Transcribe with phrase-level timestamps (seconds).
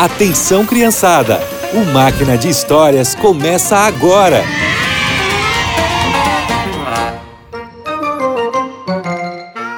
[0.00, 1.38] Atenção, criançada!
[1.74, 4.42] O Máquina de Histórias começa agora!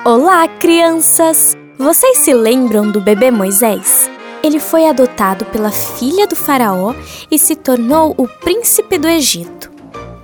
[0.04, 1.56] Olá, crianças!
[1.76, 4.08] Vocês se lembram do bebê Moisés?
[4.44, 6.94] Ele foi adotado pela filha do Faraó
[7.28, 9.72] e se tornou o príncipe do Egito.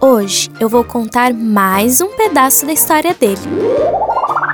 [0.00, 3.42] Hoje eu vou contar mais um pedaço da história dele.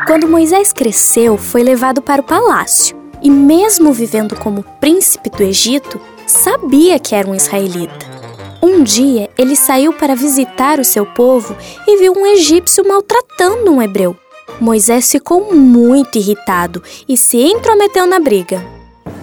[0.07, 5.99] Quando Moisés cresceu, foi levado para o palácio e, mesmo vivendo como príncipe do Egito,
[6.27, 8.15] sabia que era um israelita.
[8.63, 13.81] Um dia ele saiu para visitar o seu povo e viu um egípcio maltratando um
[13.81, 14.15] hebreu.
[14.61, 18.65] Moisés ficou muito irritado e se intrometeu na briga.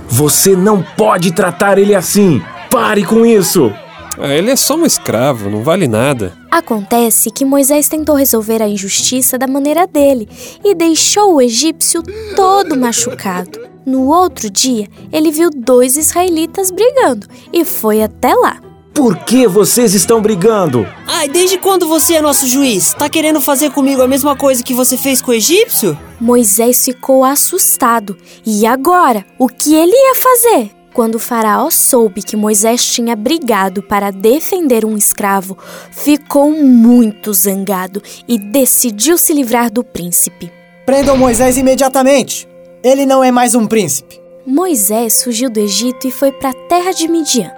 [0.07, 2.41] Você não pode tratar ele assim!
[2.69, 3.71] Pare com isso!
[4.19, 6.33] Ah, ele é só um escravo, não vale nada.
[6.51, 10.27] Acontece que Moisés tentou resolver a injustiça da maneira dele
[10.63, 12.03] e deixou o egípcio
[12.35, 13.70] todo machucado.
[13.85, 18.59] No outro dia, ele viu dois israelitas brigando e foi até lá.
[18.93, 20.85] Por que vocês estão brigando?
[21.07, 22.93] Ai, desde quando você é nosso juiz?
[22.93, 25.97] Tá querendo fazer comigo a mesma coisa que você fez com o egípcio?
[26.19, 28.17] Moisés ficou assustado.
[28.45, 29.25] E agora?
[29.39, 30.71] O que ele ia fazer?
[30.93, 35.57] Quando o Faraó soube que Moisés tinha brigado para defender um escravo,
[35.89, 40.51] ficou muito zangado e decidiu se livrar do príncipe.
[40.85, 42.50] Prendam Moisés imediatamente!
[42.83, 44.19] Ele não é mais um príncipe.
[44.43, 47.51] Moisés fugiu do Egito e foi para a terra de Midian.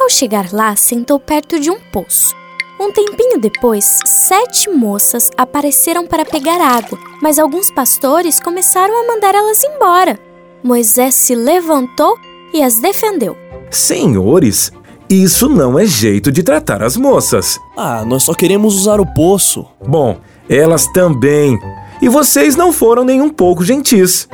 [0.00, 2.34] Ao chegar lá, sentou perto de um poço.
[2.80, 9.34] Um tempinho depois, sete moças apareceram para pegar água, mas alguns pastores começaram a mandar
[9.34, 10.18] elas embora.
[10.62, 12.16] Moisés se levantou
[12.54, 13.36] e as defendeu.
[13.70, 14.72] Senhores,
[15.10, 17.58] isso não é jeito de tratar as moças.
[17.76, 19.66] Ah, nós só queremos usar o poço.
[19.86, 21.58] Bom, elas também.
[22.00, 24.26] E vocês não foram nem um pouco gentis.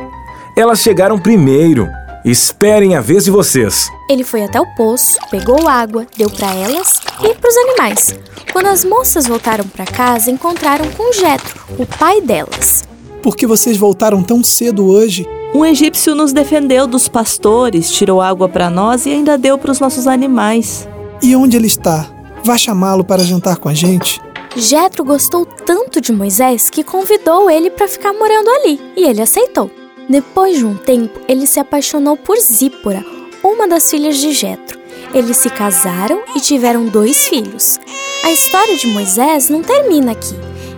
[0.59, 1.87] Elas chegaram primeiro.
[2.25, 3.91] Esperem a vez de vocês.
[4.09, 8.19] Ele foi até o poço, pegou água, deu para elas e para os animais.
[8.51, 12.89] Quando as moças voltaram para casa, encontraram com Jetro, o pai delas.
[13.23, 15.29] Por que vocês voltaram tão cedo hoje?
[15.55, 19.79] Um egípcio nos defendeu dos pastores, tirou água para nós e ainda deu para os
[19.79, 20.89] nossos animais.
[21.23, 22.09] E onde ele está?
[22.43, 24.23] Vá chamá-lo para jantar com a gente.
[24.57, 29.71] Jetro gostou tanto de Moisés que convidou ele para ficar morando ali, e ele aceitou.
[30.09, 33.05] Depois de um tempo, ele se apaixonou por Zípora,
[33.43, 34.79] uma das filhas de Jetro.
[35.13, 37.79] Eles se casaram e tiveram dois filhos.
[38.23, 40.35] A história de Moisés não termina aqui.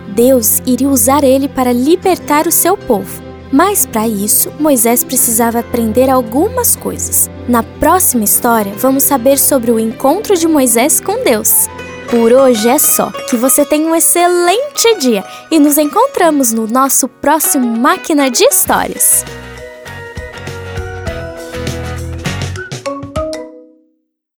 [0.07, 3.21] Deus iria usar ele para libertar o seu povo.
[3.51, 7.29] Mas para isso, Moisés precisava aprender algumas coisas.
[7.47, 11.67] Na próxima história, vamos saber sobre o encontro de Moisés com Deus.
[12.09, 13.11] Por hoje é só.
[13.29, 19.23] Que você tenha um excelente dia e nos encontramos no nosso próximo Máquina de Histórias.